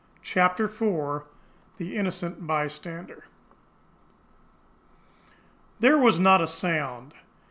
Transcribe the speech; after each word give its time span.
CHAPTER 0.23 0.63
IV 0.65 1.25
THE 1.77 1.95
INNOCENT 1.95 2.47
BYSTANDER 2.47 3.25
There 5.79 5.97
was 5.99 6.19
not 6.19 6.41
a 6.41 6.47
sound. 6.47 7.13